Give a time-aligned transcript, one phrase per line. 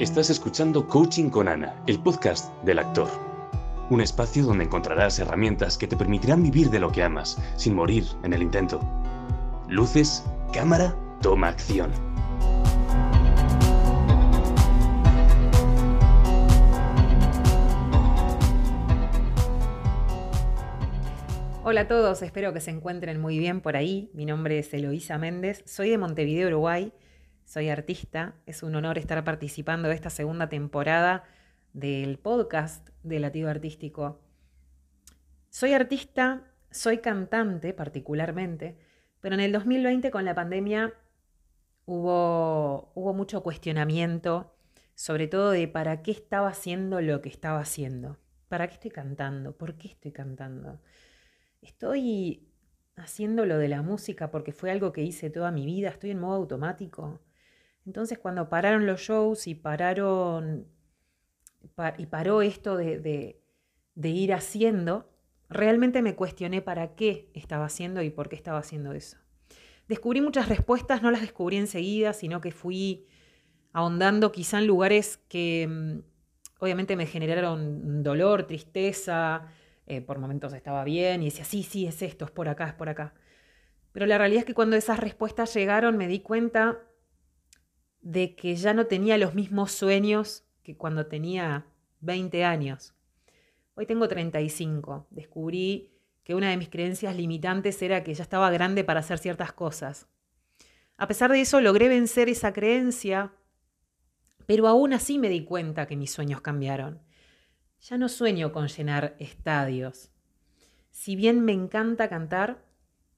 [0.00, 3.08] Estás escuchando Coaching con Ana, el podcast del actor.
[3.90, 8.04] Un espacio donde encontrarás herramientas que te permitirán vivir de lo que amas, sin morir
[8.22, 8.78] en el intento.
[9.66, 11.90] Luces, cámara, toma acción.
[21.64, 24.10] Hola a todos, espero que se encuentren muy bien por ahí.
[24.14, 26.92] Mi nombre es Eloísa Méndez, soy de Montevideo, Uruguay
[27.48, 28.34] soy artista.
[28.44, 31.24] Es un honor estar participando de esta segunda temporada
[31.72, 34.20] del podcast de Latido Artístico.
[35.48, 38.76] Soy artista, soy cantante particularmente,
[39.20, 40.92] pero en el 2020 con la pandemia
[41.86, 44.54] hubo, hubo mucho cuestionamiento,
[44.94, 48.18] sobre todo de para qué estaba haciendo lo que estaba haciendo.
[48.48, 49.56] ¿Para qué estoy cantando?
[49.56, 50.82] ¿Por qué estoy cantando?
[51.62, 52.46] Estoy
[52.96, 56.20] haciendo lo de la música porque fue algo que hice toda mi vida, estoy en
[56.20, 57.22] modo automático.
[57.86, 60.66] Entonces cuando pararon los shows y pararon
[61.96, 63.40] y paró esto de,
[64.02, 65.10] ir haciendo,
[65.48, 69.16] realmente me cuestioné para qué estaba haciendo y por qué estaba haciendo eso.
[69.88, 73.06] Descubrí muchas respuestas, no las descubrí enseguida, sino que fui
[73.72, 76.00] ahondando quizá en lugares que mm,
[76.60, 79.46] obviamente me generaron dolor, tristeza,
[79.86, 82.74] eh, por momentos estaba bien y decía, sí, sí, es esto, es por acá, es
[82.74, 83.14] por acá.
[83.92, 86.78] Pero la realidad es que cuando esas respuestas llegaron me di cuenta
[88.08, 91.66] de que ya no tenía los mismos sueños que cuando tenía
[92.00, 92.94] 20 años.
[93.74, 95.08] Hoy tengo 35.
[95.10, 95.92] Descubrí
[96.24, 100.08] que una de mis creencias limitantes era que ya estaba grande para hacer ciertas cosas.
[100.96, 103.30] A pesar de eso, logré vencer esa creencia,
[104.46, 107.02] pero aún así me di cuenta que mis sueños cambiaron.
[107.82, 110.10] Ya no sueño con llenar estadios.
[110.92, 112.64] Si bien me encanta cantar,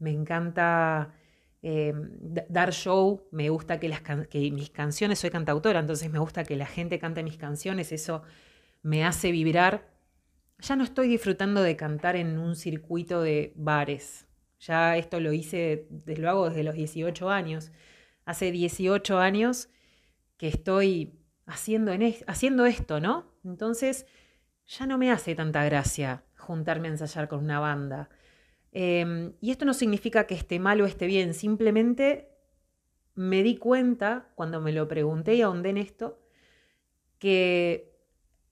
[0.00, 1.14] me encanta
[1.62, 1.92] eh,
[2.48, 6.56] dar show, me gusta que, las que mis canciones, soy cantautora, entonces me gusta que
[6.56, 8.22] la gente cante mis canciones, eso
[8.82, 9.90] me hace vibrar.
[10.60, 14.26] Ya no estoy disfrutando de cantar en un circuito de bares.
[14.60, 17.72] Ya esto lo hice, lo hago desde los 18 años.
[18.24, 19.68] Hace 18 años
[20.36, 23.32] que estoy haciendo, en haciendo esto, ¿no?
[23.44, 24.06] Entonces
[24.66, 28.10] ya no me hace tanta gracia juntarme a ensayar con una banda.
[28.72, 32.28] Em, y esto no significa que esté mal o esté bien, simplemente
[33.14, 36.20] me di cuenta cuando me lo pregunté y ahondé en esto,
[37.18, 37.98] que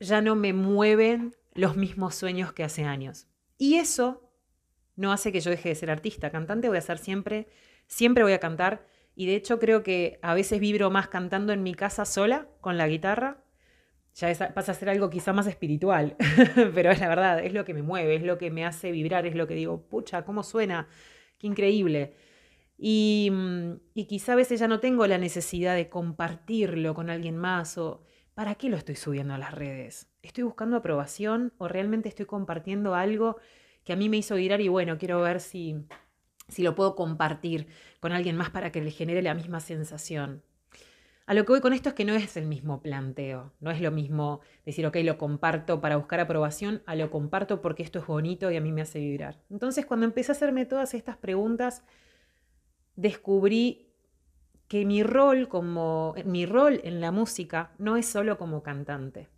[0.00, 3.26] ya no me mueven los mismos sueños que hace años.
[3.56, 4.30] Y eso
[4.96, 6.30] no hace que yo deje de ser artista.
[6.30, 7.48] Cantante voy a ser siempre,
[7.86, 8.86] siempre voy a cantar.
[9.14, 12.76] Y de hecho creo que a veces vibro más cantando en mi casa sola, con
[12.76, 13.42] la guitarra,
[14.18, 16.16] ya pasa a ser algo quizá más espiritual,
[16.74, 19.26] pero es la verdad, es lo que me mueve, es lo que me hace vibrar,
[19.26, 20.88] es lo que digo, pucha, ¿cómo suena?
[21.38, 22.14] Qué increíble.
[22.76, 27.36] Y, mm, y quizá a veces ya no tengo la necesidad de compartirlo con alguien
[27.36, 28.02] más o
[28.34, 30.08] ¿para qué lo estoy subiendo a las redes?
[30.22, 33.36] ¿Estoy buscando aprobación o realmente estoy compartiendo algo
[33.84, 35.86] que a mí me hizo vibrar y bueno, quiero ver si,
[36.48, 37.66] si lo puedo compartir
[38.00, 40.42] con alguien más para que le genere la misma sensación?
[41.28, 43.82] A lo que voy con esto es que no es el mismo planteo, no es
[43.82, 48.06] lo mismo decir, ok, lo comparto para buscar aprobación, a lo comparto porque esto es
[48.06, 49.38] bonito y a mí me hace vibrar.
[49.50, 51.82] Entonces, cuando empecé a hacerme todas estas preguntas,
[52.96, 53.92] descubrí
[54.68, 59.28] que mi rol como mi rol en la música no es solo como cantante.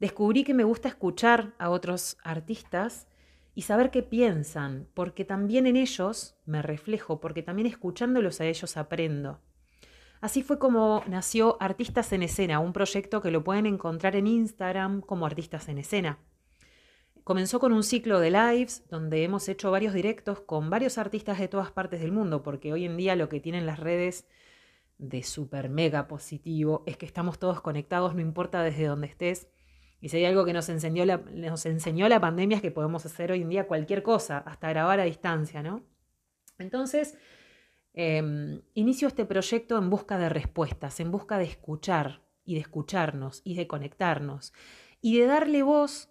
[0.00, 3.06] Descubrí que me gusta escuchar a otros artistas
[3.54, 8.76] y saber qué piensan, porque también en ellos me reflejo, porque también escuchándolos a ellos
[8.76, 9.40] aprendo.
[10.20, 15.00] Así fue como nació Artistas en Escena, un proyecto que lo pueden encontrar en Instagram
[15.00, 16.18] como Artistas en Escena.
[17.22, 21.48] Comenzó con un ciclo de lives donde hemos hecho varios directos con varios artistas de
[21.48, 24.26] todas partes del mundo, porque hoy en día lo que tienen las redes
[24.98, 29.48] de super mega positivo es que estamos todos conectados, no importa desde donde estés.
[30.00, 33.04] Y si hay algo que nos enseñó, la, nos enseñó la pandemia es que podemos
[33.04, 35.82] hacer hoy en día cualquier cosa, hasta grabar a distancia, ¿no?
[36.58, 37.18] Entonces,
[37.98, 43.40] Em, inicio este proyecto en busca de respuestas, en busca de escuchar y de escucharnos
[43.42, 44.52] y de conectarnos
[45.00, 46.10] y de darle voz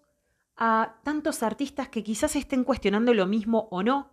[0.57, 4.09] a tantos artistas que quizás estén cuestionando lo mismo o no,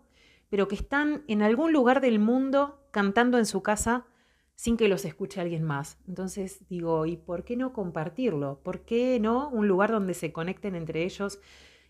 [0.50, 4.06] pero que están en algún lugar del mundo cantando en su casa
[4.54, 5.96] sin que los escuche alguien más.
[6.06, 8.60] Entonces digo, ¿y por qué no compartirlo?
[8.62, 11.40] ¿Por qué no un lugar donde se conecten entre ellos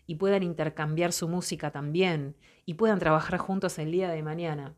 [0.07, 4.77] y puedan intercambiar su música también y puedan trabajar juntos el día de mañana?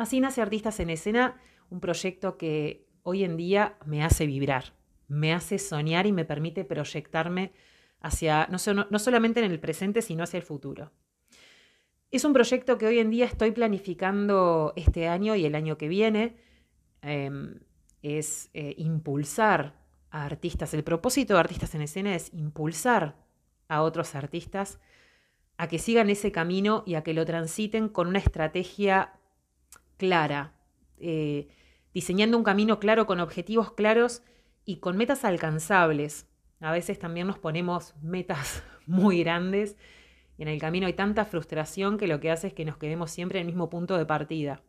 [0.00, 1.38] Así nace Artistas en Escena,
[1.68, 4.72] un proyecto que hoy en día me hace vibrar,
[5.08, 7.52] me hace soñar y me permite proyectarme
[8.00, 8.58] hacia, no,
[8.98, 10.90] solamente en el presente, sino hacia el futuro.
[12.10, 15.88] Es un proyecto que hoy en día estoy planificando este año y el año que
[15.88, 16.38] viene.
[17.02, 17.60] Em,
[18.00, 20.72] es eh, impulsar a artistas.
[20.72, 23.16] El propósito de Artistas en Escena es impulsar
[23.68, 24.80] a otros artistas
[25.58, 29.19] a que sigan ese camino y a que lo transiten con una estrategia
[30.00, 30.54] clara,
[30.96, 31.48] eh,
[31.92, 34.22] diseñando un camino claro con objetivos claros
[34.64, 36.26] y con metas alcanzables.
[36.60, 39.76] A veces también nos ponemos metas muy grandes
[40.38, 43.10] y en el camino hay tanta frustración que lo que hace es que nos quedemos
[43.10, 44.62] siempre en el mismo punto de partida.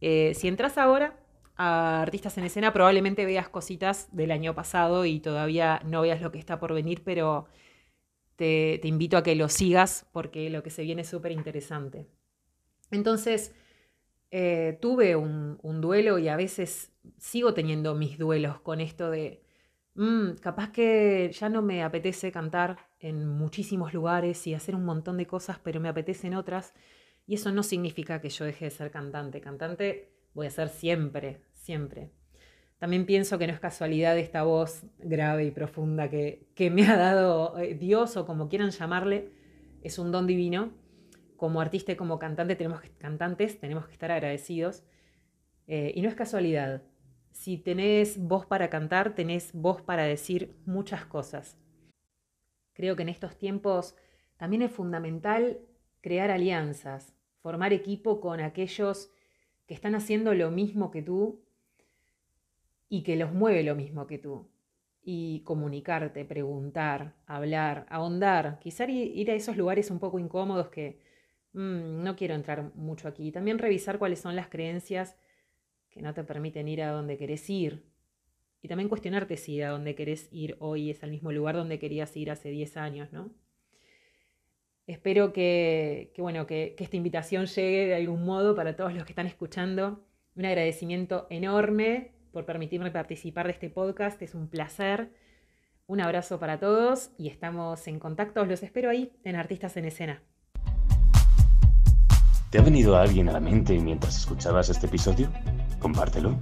[0.00, 1.16] Eh, si entras ahora
[1.56, 6.32] a Artistas en Escena, probablemente veas cositas del año pasado y todavía no veas lo
[6.32, 7.46] que está por venir, pero
[8.36, 12.08] te, invito a que lo sigas porque lo que se viene es súper interesante.
[12.90, 13.54] Entonces,
[14.36, 19.44] eh, tuve un, duelo y a veces sigo teniendo mis duelos con esto de,
[19.94, 25.18] mm, capaz que ya no me apetece cantar en muchísimos lugares y hacer un montón
[25.18, 26.74] de cosas, pero me apetecen otras.
[27.28, 29.40] Y eso no significa que yo deje de ser cantante.
[29.40, 32.10] Cantante voy a ser siempre, siempre.
[32.78, 37.56] También pienso que no es casualidad esta voz grave y profunda que, me ha dado
[37.60, 39.30] eh, Dios o como quieran llamarle.
[39.84, 40.72] Es un don divino.
[41.36, 44.84] Como artista y como cantante tenemos cantantes tenemos que estar agradecidos.
[45.66, 46.82] Eh, y no es casualidad.
[47.32, 51.58] Si tenés voz para cantar, tenés voz para decir muchas cosas.
[52.74, 53.96] Creo que en estos tiempos
[54.36, 55.60] también es fundamental
[56.00, 59.10] crear alianzas, formar equipo con aquellos
[59.66, 61.42] que están haciendo lo mismo que tú
[62.88, 64.50] y que los mueve lo mismo que tú.
[65.02, 71.00] Y comunicarte, preguntar, hablar, ahondar, quizá ir a esos lugares un poco incómodos que
[71.54, 73.32] mm, no quiero entrar mucho aquí.
[73.32, 75.16] También revisar cuáles son las creencias
[75.90, 77.84] que no te permiten ir a donde querés ir.
[78.62, 82.16] Y también cuestionarte si a donde querés ir hoy es al mismo lugar donde querías
[82.16, 83.30] ir hace 10 años, ¿no?
[84.86, 89.26] Espero que, bueno, que, esta invitación llegue de algún modo para todos los que están
[89.26, 90.04] escuchando.
[90.34, 94.20] Un agradecimiento enorme por permitirme participar de este podcast.
[94.20, 95.10] Es un placer.
[95.86, 98.44] Un abrazo para todos y estamos en contacto.
[98.44, 100.22] Los espero ahí en Artistas en Escena.
[102.54, 105.28] ¿Te ha venido alguien a la mente mientras escuchabas este episodio?
[105.80, 106.36] Compártelo.